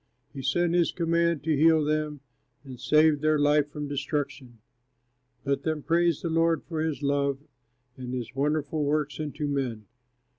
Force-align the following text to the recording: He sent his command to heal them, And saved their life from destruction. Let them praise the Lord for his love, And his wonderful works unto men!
He 0.33 0.41
sent 0.41 0.73
his 0.73 0.91
command 0.91 1.43
to 1.43 1.55
heal 1.55 1.83
them, 1.85 2.21
And 2.63 2.79
saved 2.79 3.21
their 3.21 3.37
life 3.37 3.69
from 3.69 3.87
destruction. 3.87 4.57
Let 5.45 5.61
them 5.61 5.83
praise 5.83 6.23
the 6.23 6.29
Lord 6.31 6.63
for 6.63 6.81
his 6.81 7.03
love, 7.03 7.37
And 7.97 8.11
his 8.11 8.33
wonderful 8.33 8.83
works 8.83 9.19
unto 9.19 9.45
men! 9.45 9.85